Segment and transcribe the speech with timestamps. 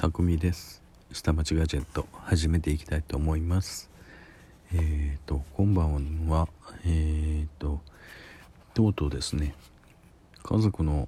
[0.00, 0.82] たくみです。
[1.12, 3.90] 下町ガジェット始めていきたいと思います。
[4.72, 6.48] えっ、ー、と今晩は
[6.86, 7.82] えっ、ー、と
[8.72, 9.54] とうとうですね。
[10.42, 11.06] 家族の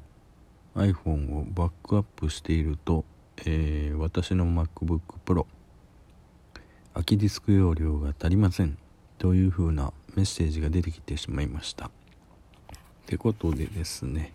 [0.77, 3.07] iPhone をバックアップしていると、
[3.47, 5.47] えー、私の MacBook Pro
[6.93, 8.77] 空きディスク容量が足りません
[9.17, 11.87] というふうなメッセージが出てきてしまいました。
[11.87, 11.91] っ
[13.07, 14.35] てことでですね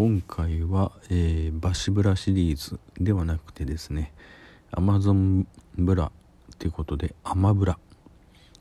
[0.00, 4.14] 今回は、えー、バシブラシリーズではなくてですね
[4.72, 5.44] Amazon
[5.76, 6.10] ブラ
[6.58, 7.78] ということでアマブラ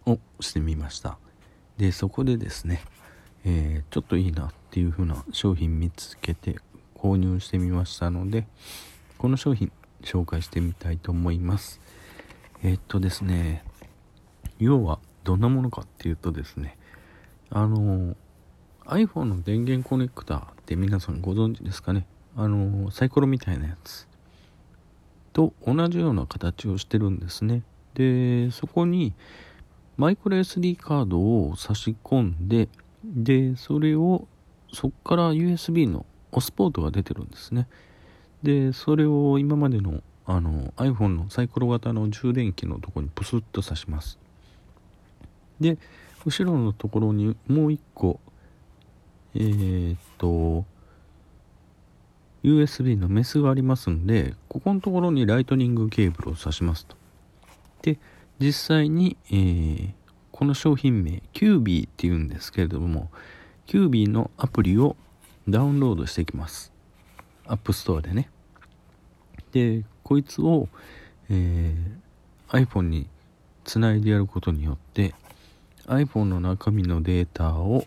[0.05, 1.17] をしてみました。
[1.77, 2.81] でそこでですね、
[3.45, 6.57] えー、ちょっといいなっていう風な商品見つけて
[6.93, 8.45] 購入してみましたので
[9.17, 9.71] この商品
[10.03, 11.79] 紹介してみたいと思います。
[12.63, 13.63] えー、っとですね
[14.59, 16.77] 要はどんなものかっていうとですね
[17.49, 18.17] あの
[18.89, 22.07] iPhone の電源コネクタって皆さんご存知ですかね？
[22.35, 24.07] あのサイコロみたいなやつ。
[25.31, 27.61] と同じような形をしてるんですね。
[27.93, 29.13] でそこに
[29.97, 32.67] マイクロ SD カードを差し込んで
[33.03, 34.27] でそれを
[34.73, 37.67] そこから USB のオスポートが出てるんですね。
[38.41, 44.17] でそれを今までのあの iPhone のサイコロ型の充電器のとこにプスッと挿します。
[45.59, 45.77] で
[46.25, 48.19] 後ろのところにもう一個
[49.35, 50.65] えー、っと
[52.43, 56.95] USB のメスがありますんでここのところにライトニングケーブルを挿しますと。
[57.81, 57.99] で
[58.39, 59.91] 実際に、えー、
[60.31, 63.09] この商品名キュービーっていうんですけれども
[63.65, 64.95] キュービーのアプリを
[65.47, 66.71] ダウンロードしていきます。
[67.45, 68.29] アップストアでね。
[69.51, 70.69] でこいつを、
[71.29, 73.07] えー、iPhone に
[73.63, 75.13] つないでやることによって
[75.87, 77.85] iPhone の中身のデータを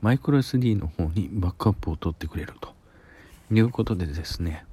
[0.00, 2.78] マイクロ SD の方にバックアップを取ってくれると。
[3.50, 4.64] いうことでですね、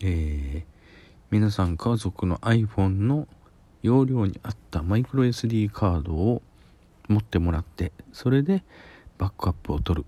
[0.00, 0.64] えー、
[1.30, 3.26] 皆さん家族の iPhone の
[3.82, 6.40] 容量に合ったマイクロ SD カードを
[7.08, 8.62] 持ってもらってそれで
[9.18, 10.06] バックアップを取る。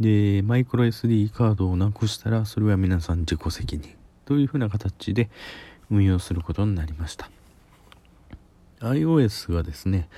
[0.00, 5.30] でマイクロ SD カードをなくしたらそれは皆さん自己責任というふうな形で
[5.90, 7.30] 運用することになりました。
[8.80, 10.08] iOS がですね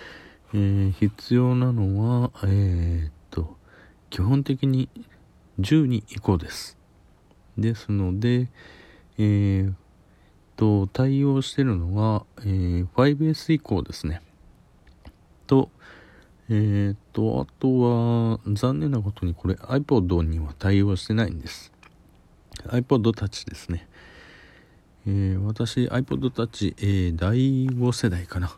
[0.55, 3.57] えー、必要なのは、えー、っと、
[4.11, 4.91] 基本的に
[5.59, 6.77] 12以降です。
[7.57, 8.49] ですので、
[9.19, 9.75] えー、
[10.57, 14.21] と、対応してるのは、えー、5S 以降ですね。
[15.47, 15.71] と、
[16.49, 21.73] えー、と、あとは、残念なことにこれ iPod には対応してないんです。
[22.67, 23.89] iPod Touch ですね。
[25.07, 28.57] えー、私 iPod Touch、えー、第5世代かな。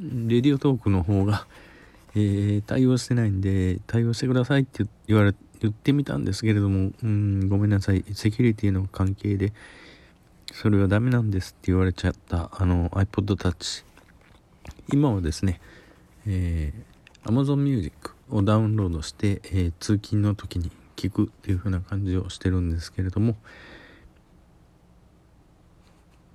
[0.00, 1.46] レディオトークの方が、
[2.16, 9.52] えー、対応してないんで、対応してくださいって言われ、言ってみたんですけれども、うん、ごめんなさい、セキュリティの関係で、
[10.52, 13.84] それはダメなんですって言われちゃった、あの、iPod Touch。
[14.92, 15.60] 今はですね、
[16.26, 23.36] えー、Amazon Music をダウンロードして、えー、通勤の時に聞くっていう風な感じをしてるんですけれども、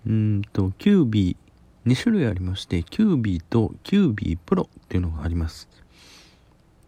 [0.08, 1.45] うんと、キュービー
[1.86, 5.70] 2種類ありまして、キュービーとキュービープロっていうのがあります。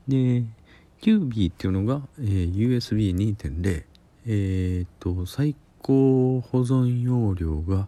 [0.07, 0.43] で、
[1.01, 3.83] キュービーっていうのが、えー、USB2.0、
[4.25, 7.87] えー、っと、最高保存容量が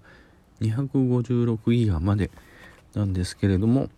[0.61, 2.29] 256ギガまで
[2.93, 3.89] なんですけれども、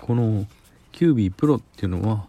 [0.00, 0.46] この
[0.92, 2.28] キュービープロっていうのは、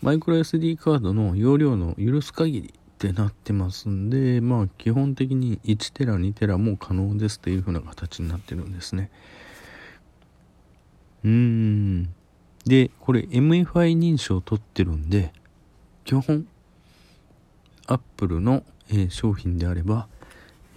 [0.00, 9.10] マイクロ SD カードの容量の許す限りってなってますんで、まあ基本的に1テラ、2テラも可能ですという風な形になってるんですね。
[11.22, 12.14] うーん。
[12.64, 15.34] で、これ MFI 認証を取ってるんで、
[16.04, 16.46] 基本、
[17.86, 20.08] Apple の、えー、商品であれば、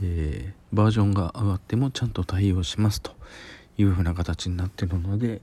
[0.04, 3.14] えー、バージョンが上がってもちゃんと対応しますと
[3.78, 5.42] いう風な形になってるので、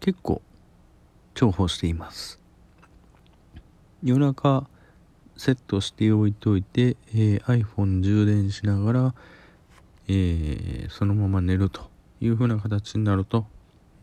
[0.00, 0.42] 結構
[1.36, 2.43] 重宝しています。
[4.04, 4.66] 夜中
[5.36, 9.14] セットしておいといて、えー、iPhone 充電しながら、
[10.08, 11.88] えー、そのまま寝ると
[12.20, 13.46] いう風な形になると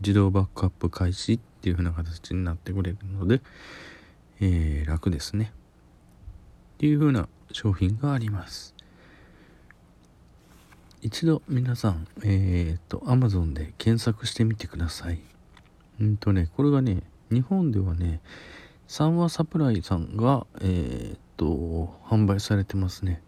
[0.00, 3.40] 自動バックアップ開始っていう風な形になってくれるので、
[4.40, 5.52] えー、楽ですね。
[6.74, 8.74] っていう風な商品があります。
[11.00, 15.20] 一度皆さんえっ、と Amazon で検索してみてください。
[16.00, 18.20] うんとねこれがね日本ではね
[18.92, 23.22] 三和サプライさんが、えー、っと、販売されてますね。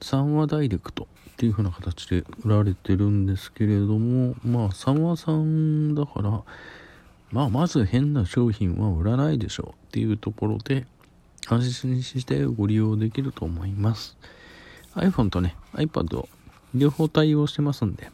[0.00, 6.42] 三和ダイレクトっていう風な形で売られてるんですけれども、まあ、三和さんだから、
[7.30, 10.86] まあ、まず変な商品は売らないでしょうっていうところで、
[11.48, 14.16] 安心してご利用できると思います。
[14.94, 16.26] iPhone とね iPad
[16.74, 18.10] 両方対応してますんで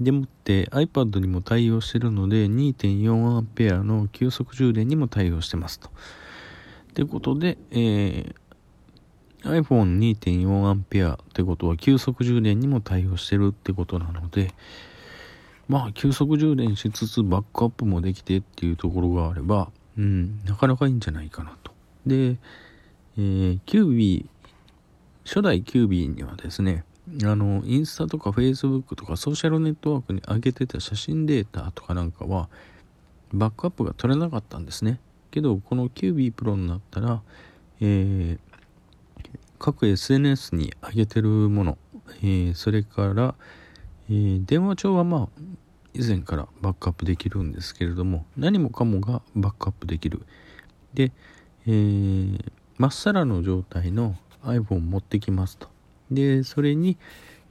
[0.00, 5.90] でもって iPad にも対応してるので 2.4A の急速充電にも対応してますと。
[6.94, 14.52] ということで、えー、iPhone2.4A ってことは急速充電にも対応してるってことなので、
[15.68, 21.72] まあ急速充電しつつバックアップもできてっていうところがあれば、うん、なかなかいいんじゃないかなと。
[22.06, 22.36] で、
[23.16, 24.48] えー、キュービー、
[25.24, 26.84] 初代キュービーにはですね、
[27.24, 32.48] あの、インスタとかフェイスブックとかソーシャルネットワークに上げてた写真データとかなんかは、
[33.32, 35.00] バックアップが取れなかったんですね。
[35.30, 37.22] けど、この QB プロになったら、
[37.80, 38.38] えー、
[39.58, 41.78] 各 SNS に上げてるもの、
[42.22, 43.34] えー、それから、
[44.08, 45.40] えー、電話帳はまあ、
[45.94, 50.22] 以前からバックアップできるんですけれども、何もかもがバックアップできる。
[50.94, 51.12] で、
[51.66, 55.68] えー、まっさらの状態の iPhone 持ってきますと。
[56.10, 56.96] で、それに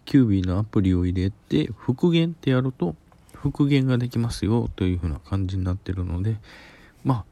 [0.05, 2.95] キュービーのアプリを入れて復元ってやると
[3.33, 6.37] 復元ができますよというふうな感じになってるので、
[7.03, 7.25] ま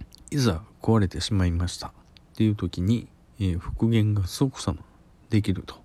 [0.00, 1.92] あ、いざ壊れてしまいましたっ
[2.34, 3.08] ていう時に、
[3.38, 4.78] えー、復元が即さま
[5.30, 5.76] できると。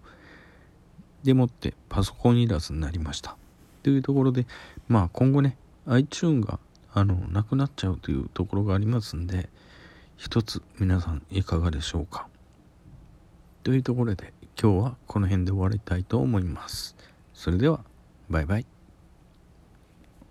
[1.23, 3.35] でもってパソコンいらずになりました。
[3.83, 4.45] というところで、
[4.87, 6.59] まあ今後ね、iTune が
[6.93, 9.49] あのなくなっちゃうというところがありますんで、
[10.15, 12.27] 一つ皆さんいかがでしょうか。
[13.63, 16.95] というところで今日はこの辺で終わりたいと思います。
[17.31, 17.85] それでは、
[18.27, 18.76] バイバイ。